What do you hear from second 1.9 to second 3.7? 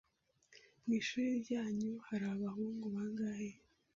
hari abahungu bangahe?